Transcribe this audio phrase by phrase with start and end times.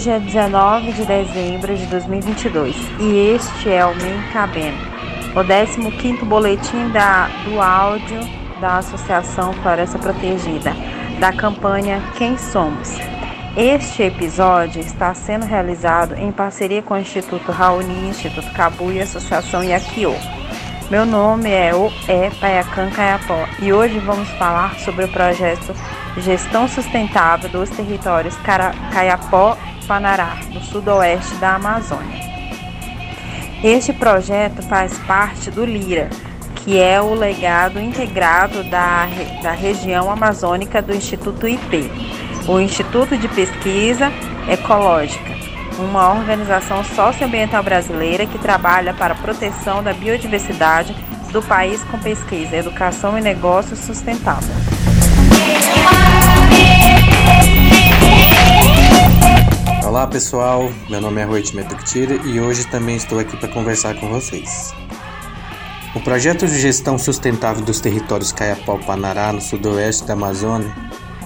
[0.00, 4.78] Hoje é 19 de dezembro de 2022 e este é o Mencabeno,
[5.36, 8.18] o 15º boletim da, do áudio
[8.62, 10.74] da Associação Floresta Protegida,
[11.18, 12.96] da campanha Quem Somos.
[13.54, 19.62] Este episódio está sendo realizado em parceria com o Instituto Raoni, Instituto Cabu e Associação
[19.62, 20.14] Yakiô.
[20.90, 25.74] Meu nome é O É Paiacan Caiapó e hoje vamos falar sobre o projeto
[26.18, 28.34] Gestão Sustentável dos Territórios
[28.92, 32.20] Caiapó e Panará, no sudoeste da Amazônia.
[33.62, 36.08] Este projeto faz parte do LIRA,
[36.56, 39.06] que é o legado integrado da,
[39.42, 41.90] da região amazônica do Instituto IP,
[42.48, 44.10] o Instituto de Pesquisa
[44.48, 45.30] Ecológica,
[45.78, 50.94] uma organização socioambiental brasileira que trabalha para a proteção da biodiversidade
[51.30, 54.79] do país com pesquisa, educação e negócios sustentáveis.
[59.84, 64.08] Olá pessoal, meu nome é Rui Metuktira e hoje também estou aqui para conversar com
[64.08, 64.72] vocês.
[65.94, 70.72] O projeto de gestão sustentável dos territórios Caiapó-Panará, no sudoeste da Amazônia,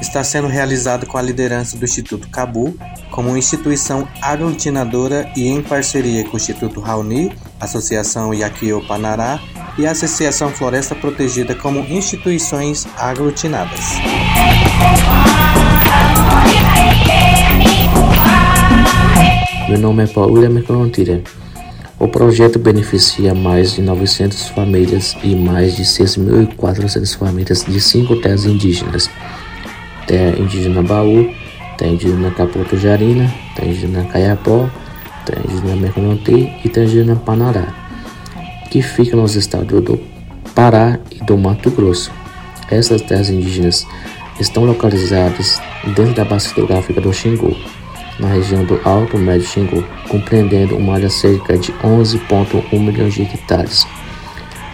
[0.00, 2.76] está sendo realizado com a liderança do Instituto Cabu,
[3.10, 9.38] como instituição aglutinadora e em parceria com o Instituto Raoni, Associação Yaquio Panará
[9.76, 13.98] e a Associação Floresta Protegida como instituições aglutinadas.
[19.68, 21.22] Meu nome é Paula Mercantira.
[21.98, 28.44] O projeto beneficia mais de 900 famílias e mais de 6.400 famílias de cinco terras
[28.44, 29.08] indígenas.
[30.06, 31.32] Terra indígena Baú,
[31.78, 34.68] terra indígena Capoto Jarina, terra indígena Caiapó,
[35.24, 37.83] terra indígena Mercantil e terra indígena Panará
[38.70, 40.00] que fica nos estados do
[40.54, 42.10] Pará e do Mato Grosso.
[42.70, 43.86] Essas terras indígenas
[44.40, 45.60] estão localizadas
[45.94, 47.56] dentro da bacia hidrográfica do Xingu,
[48.18, 53.86] na região do Alto Médio Xingu, compreendendo uma área cerca de 11,1 milhões de hectares,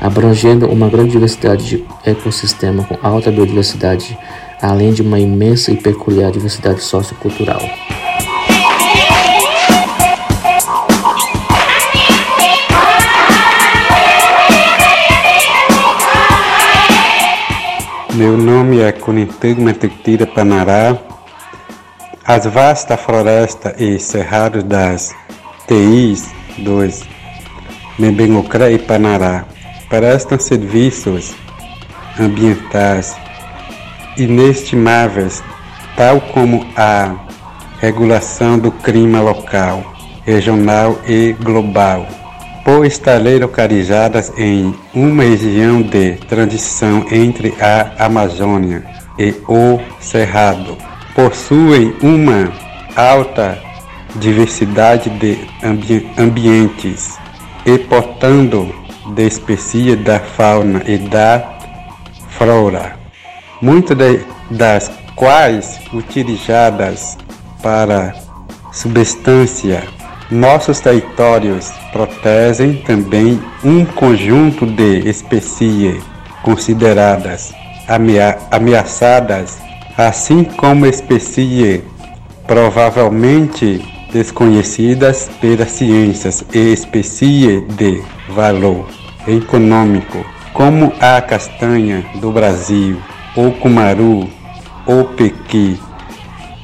[0.00, 4.18] abrangendo uma grande diversidade de ecossistema com alta biodiversidade,
[4.60, 7.60] além de uma imensa e peculiar diversidade sociocultural.
[18.18, 20.98] Meu nome é Conintego Mentectira Panará.
[22.26, 25.14] As vastas florestas e cerrados das
[25.68, 27.04] TIs dos
[27.96, 29.44] Membengocré e Panará
[29.88, 31.32] prestam serviços
[32.18, 33.16] ambientais
[34.16, 35.40] inestimáveis,
[35.96, 37.14] tal como a
[37.78, 39.94] regulação do clima local,
[40.26, 42.17] regional e global
[42.68, 48.84] por estarem localizadas em uma região de transição entre a Amazônia
[49.18, 50.76] e o Cerrado.
[51.14, 52.52] Possuem uma
[52.94, 53.58] alta
[54.16, 57.18] diversidade de ambi ambientes
[57.64, 58.70] e, portanto,
[59.14, 61.58] de espécies da fauna e da
[62.36, 62.96] flora,
[63.62, 63.96] muitas
[64.50, 67.16] das quais utilizadas
[67.62, 68.14] para
[68.70, 69.84] substância
[70.30, 76.02] nossos territórios protegem também um conjunto de espécies
[76.42, 77.54] consideradas
[77.88, 79.58] amea ameaçadas,
[79.96, 81.80] assim como espécies
[82.46, 88.86] provavelmente desconhecidas pelas ciências e espécies de valor
[89.26, 92.98] econômico, como a castanha do Brasil,
[93.34, 94.28] o cumaru,
[94.86, 95.80] o pequi,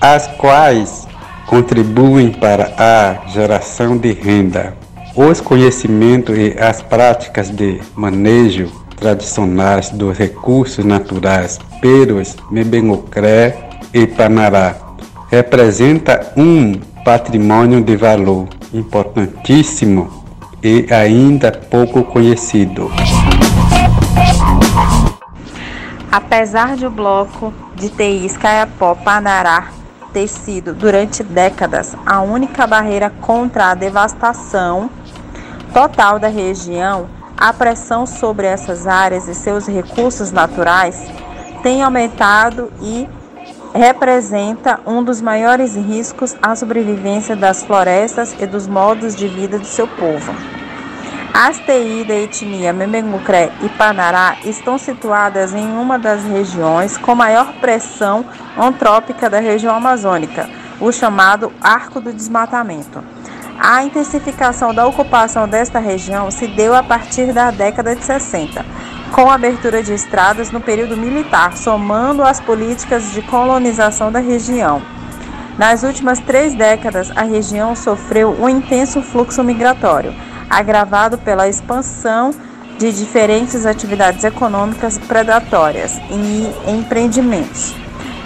[0.00, 1.06] as quais
[1.50, 4.76] contribuem para a geração de renda.
[5.16, 14.76] Os conhecimentos e as práticas de manejo tradicionais dos recursos naturais pelos Mebengocré e Panará
[15.28, 20.22] representa um patrimônio de valor importantíssimo
[20.62, 22.92] e ainda pouco conhecido.
[26.12, 29.79] Apesar de o bloco de TIs Caiapó Panará
[30.12, 34.90] ter sido, durante décadas, a única barreira contra a devastação
[35.72, 41.10] total da região, a pressão sobre essas áreas e seus recursos naturais
[41.62, 43.08] tem aumentado e
[43.74, 49.66] representa um dos maiores riscos à sobrevivência das florestas e dos modos de vida do
[49.66, 50.59] seu povo.
[51.32, 57.52] As TI da etnia Memengucré e Panará estão situadas em uma das regiões com maior
[57.60, 58.24] pressão
[58.58, 60.50] antrópica da região amazônica,
[60.80, 63.02] o chamado Arco do Desmatamento.
[63.60, 68.66] A intensificação da ocupação desta região se deu a partir da década de 60,
[69.12, 74.82] com a abertura de estradas no período militar, somando as políticas de colonização da região.
[75.56, 80.12] Nas últimas três décadas, a região sofreu um intenso fluxo migratório,
[80.50, 82.34] agravado pela expansão
[82.78, 87.74] de diferentes atividades econômicas predatórias e empreendimentos,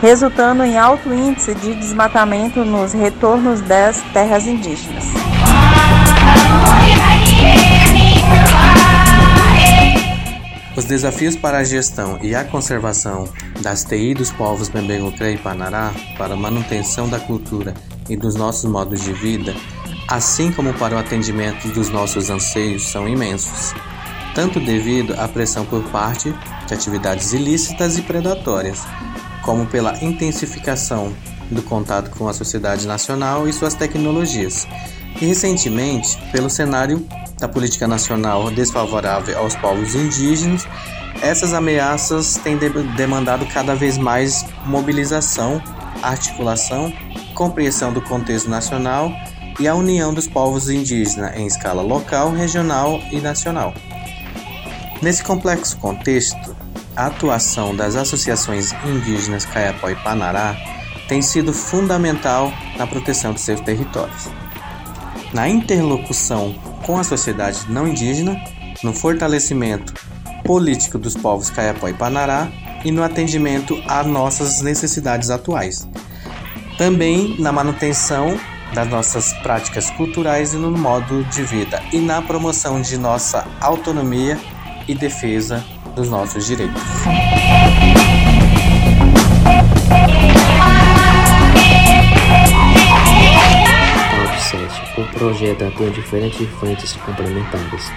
[0.00, 5.04] resultando em alto índice de desmatamento nos retornos das terras indígenas.
[10.76, 13.28] Os desafios para a gestão e a conservação
[13.62, 17.74] das TI dos povos Bembengucré e Panará para a manutenção da cultura
[18.08, 19.54] e dos nossos modos de vida,
[20.08, 23.74] assim como para o atendimento dos nossos anseios, são imensos,
[24.34, 26.34] tanto devido à pressão por parte
[26.66, 28.82] de atividades ilícitas e predatórias,
[29.42, 31.14] como pela intensificação
[31.50, 34.66] do contato com a sociedade nacional e suas tecnologias,
[35.20, 37.06] e recentemente pelo cenário
[37.38, 40.66] da política nacional desfavorável aos povos indígenas,
[41.22, 45.62] essas ameaças têm de demandado cada vez mais mobilização,
[46.02, 46.92] articulação,
[47.34, 49.12] compreensão do contexto nacional
[49.58, 53.72] e a união dos povos indígenas em escala local, regional e nacional.
[55.00, 56.56] Nesse complexo contexto,
[56.96, 60.56] a atuação das associações indígenas Caiapó e Panará
[61.08, 64.28] tem sido fundamental na proteção de seus territórios.
[65.32, 66.54] Na interlocução
[66.84, 68.40] com a sociedade não indígena,
[68.82, 69.92] no fortalecimento
[70.44, 72.48] político dos povos Caiapó e Panará
[72.84, 75.88] e no atendimento às nossas necessidades atuais.
[76.76, 78.38] Também na manutenção
[78.74, 84.38] das nossas práticas culturais e no modo de vida e na promoção de nossa autonomia
[84.88, 86.82] e defesa dos nossos direitos.
[94.96, 97.90] O projeto atua diferentes frentes complementares,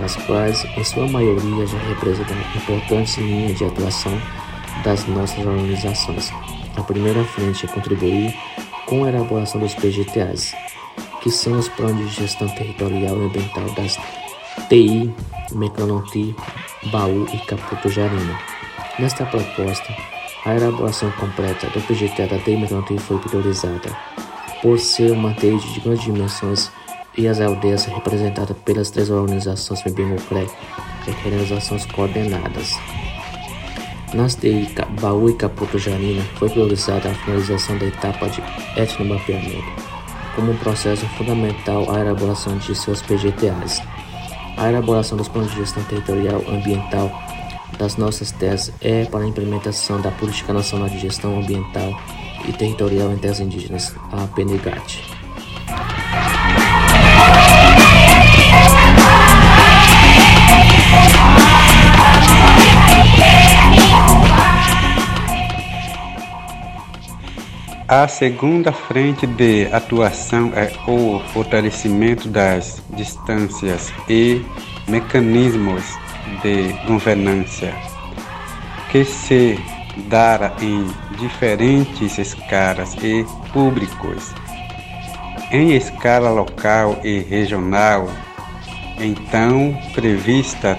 [0.00, 4.12] as quais, em sua maioria, já representam importantes linhas de atuação
[4.84, 6.30] das nossas organizações.
[6.76, 8.34] A primeira frente é contribuir
[8.86, 10.54] com a elaboração dos PGTAs,
[11.22, 13.98] que são os Planos de Gestão Territorial e Ambiental das
[14.68, 15.12] TI,
[15.52, 16.34] Mecanonti,
[16.90, 18.38] Baú e Caputo Jarina.
[18.98, 19.94] Nesta proposta,
[20.44, 23.96] a elaboração completa do PGTA da TI Mecanonti foi priorizada
[24.62, 26.70] por ser uma TI de grandes dimensões
[27.16, 30.46] e as aldeias representadas pelas três organizações Membimocré
[31.04, 32.74] requerem ações coordenadas.
[34.14, 34.68] Nas TI
[35.00, 38.42] Baú e Caputo Janina foi priorizada a finalização da etapa de
[38.76, 39.86] etnomapeamento
[40.36, 43.82] como um processo fundamental à elaboração de seus PGTAs.
[44.58, 47.10] A elaboração dos planos de gestão territorial ambiental
[47.78, 51.98] das nossas terras é para a implementação da Política Nacional de Gestão Ambiental
[52.46, 55.15] e Territorial em Terras Indígenas, a PNGAT.
[67.88, 74.44] A segunda frente de atuação é o fortalecimento das distâncias e
[74.88, 75.84] mecanismos
[76.42, 77.72] de governança
[78.90, 79.56] que se
[80.08, 80.84] dará em
[81.16, 84.34] diferentes escalas e públicos.
[85.52, 88.08] Em escala local e regional,
[88.98, 90.76] então prevista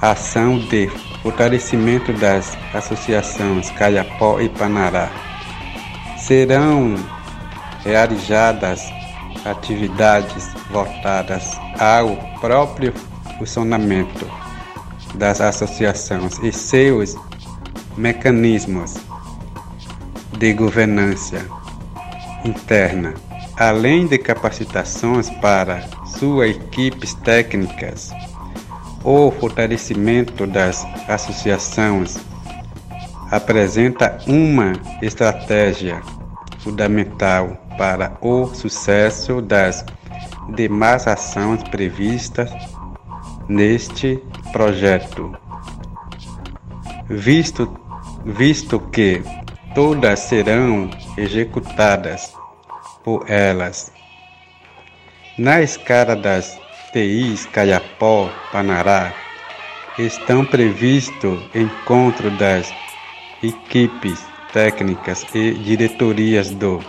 [0.00, 0.90] ação de
[1.24, 5.10] fortalecimento das associações Caiapó e Panará.
[6.18, 6.94] Serão
[7.82, 8.92] realizadas
[9.46, 12.92] atividades voltadas ao próprio
[13.38, 14.30] funcionamento
[15.14, 17.16] das associações e seus
[17.96, 18.94] mecanismos
[20.38, 21.46] de governança
[22.44, 23.14] interna,
[23.56, 25.88] além de capacitações para
[26.18, 28.12] suas equipes técnicas.
[29.04, 32.16] O fortalecimento das associações
[33.30, 36.00] apresenta uma estratégia
[36.60, 39.84] fundamental para o sucesso das
[40.54, 42.50] demais ações previstas
[43.46, 45.36] neste projeto,
[47.06, 47.78] visto,
[48.24, 49.22] visto que
[49.74, 52.32] todas serão executadas
[53.04, 53.92] por elas.
[55.36, 56.63] Na escala das
[56.94, 59.12] TIs Caiapó, Panará,
[59.98, 62.72] estão previstos encontro das
[63.42, 66.80] equipes técnicas e diretorias do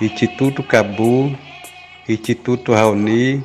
[0.00, 1.36] Instituto Cabu,
[2.08, 3.42] Instituto Raoni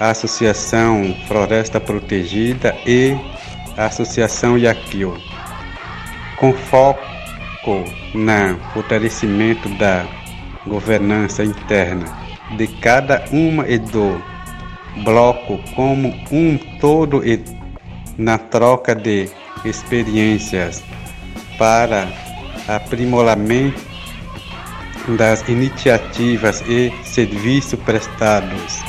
[0.00, 3.14] Associação Floresta Protegida e
[3.76, 5.16] Associação Yaquil,
[6.36, 7.84] com foco
[8.14, 10.04] no fortalecimento da
[10.66, 12.04] governança interna
[12.56, 14.31] de cada uma e do
[15.04, 17.42] bloco como um todo e
[18.16, 19.28] na troca de
[19.64, 20.82] experiências
[21.58, 22.08] para
[22.68, 23.80] aprimoramento
[25.16, 28.80] das iniciativas e serviços prestados.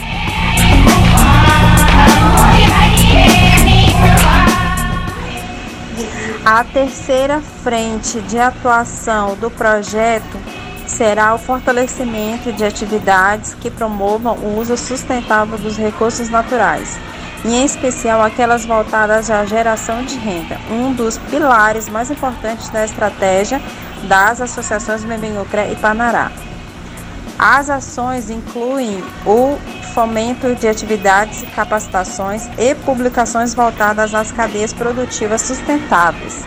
[6.45, 10.42] A terceira frente de atuação do projeto
[10.95, 16.97] será o fortalecimento de atividades que promovam o uso sustentável dos recursos naturais,
[17.43, 23.61] em especial aquelas voltadas à geração de renda, um dos pilares mais importantes da estratégia
[24.03, 26.31] das associações Membengucré e Panará.
[27.37, 29.57] As ações incluem o
[29.93, 36.43] fomento de atividades, capacitações e publicações voltadas às cadeias produtivas sustentáveis,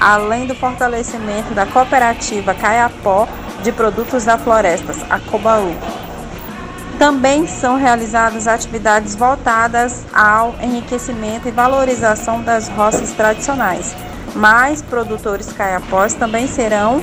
[0.00, 3.26] além do fortalecimento da cooperativa Caiapó
[3.64, 5.74] de produtos da florestas, a Cobaú.
[6.98, 13.96] Também são realizadas atividades voltadas ao enriquecimento e valorização das roças tradicionais.
[14.36, 17.02] Mais produtores caiapós também serão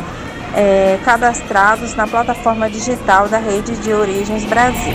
[0.54, 4.94] é, cadastrados na plataforma digital da Rede de Origens Brasil.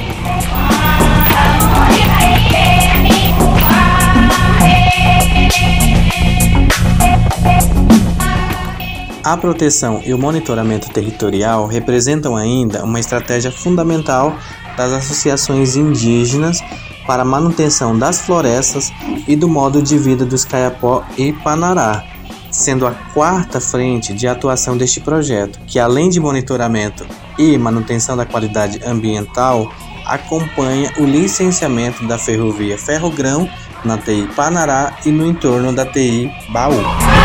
[9.26, 14.38] A proteção e o monitoramento territorial representam ainda uma estratégia fundamental
[14.76, 16.60] das associações indígenas
[17.08, 18.92] para a manutenção das florestas
[19.26, 22.04] e do modo de vida dos Caiapó e Panará,
[22.52, 27.04] sendo a quarta frente de atuação deste projeto, que além de monitoramento
[27.36, 29.72] e manutenção da qualidade ambiental,
[30.06, 33.50] acompanha o licenciamento da ferrovia Ferrogrão
[33.84, 37.15] na TI Panará e no entorno da TI Baú.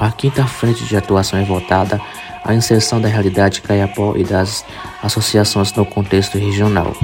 [0.00, 2.00] A quinta frente de atuação é voltada
[2.42, 4.64] à inserção da realidade Caiapó e das
[5.02, 6.96] associações no contexto regional.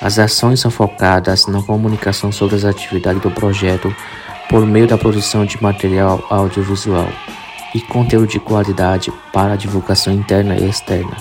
[0.00, 3.94] As ações são focadas na comunicação sobre as atividades do projeto
[4.48, 7.08] por meio da produção de material audiovisual
[7.74, 11.18] e conteúdo de qualidade para a divulgação interna e externa,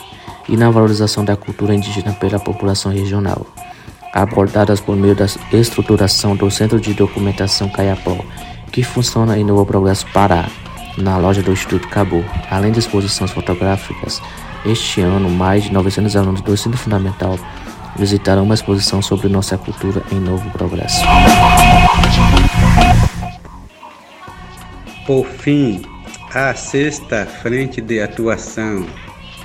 [0.47, 3.45] e na valorização da cultura indígena pela população regional,
[4.13, 8.15] abordadas por meio da estruturação do Centro de Documentação Caiapó,
[8.71, 10.45] que funciona em Novo Progresso Pará,
[10.97, 14.21] na loja do Instituto Cabo, além de exposições fotográficas.
[14.65, 17.37] Este ano, mais de 900 alunos do ensino fundamental
[17.95, 21.05] visitaram uma exposição sobre nossa cultura em Novo Progresso.
[25.05, 25.81] Por fim,
[26.33, 28.85] a sexta frente de atuação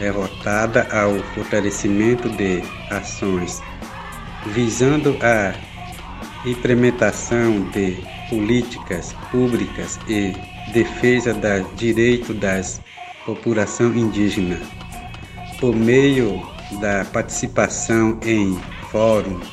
[0.00, 3.60] é voltada ao fortalecimento de ações
[4.46, 5.54] visando a
[6.48, 7.98] implementação de
[8.30, 10.32] políticas públicas e
[10.72, 12.80] defesa dos direitos das
[13.24, 14.58] população indígena
[15.60, 16.42] por meio
[16.80, 18.58] da participação em
[18.90, 19.46] fóruns,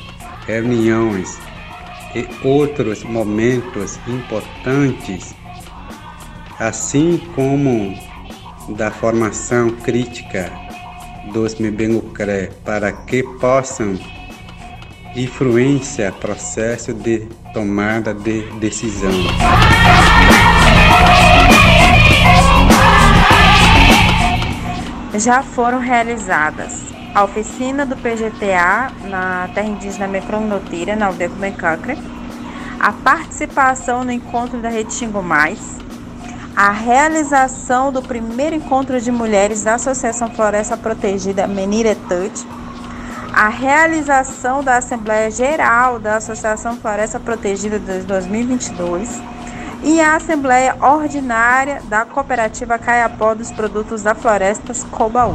[0.46, 1.38] reuniões
[2.14, 5.34] e outros momentos importantes,
[6.58, 7.94] assim como
[8.76, 10.50] da formação crítica
[11.32, 13.98] dos Mebengucré para que possam
[15.14, 19.12] influenciar processo de tomada de decisão.
[25.18, 26.84] Já foram realizadas.
[27.14, 31.96] A oficina do PGTA na terra indígena Mecronotira, na aldeia Comecacre,
[32.78, 35.78] a participação no encontro da Rede Xingu Mais,
[36.54, 42.46] a realização do primeiro encontro de mulheres da Associação Floresta Protegida Meniretut,
[43.32, 49.35] a realização da Assembleia Geral da Associação Floresta Protegida de 2022
[49.82, 55.34] e a Assembleia Ordinária da Cooperativa Caiapó dos Produtos da Florestas Cobaú.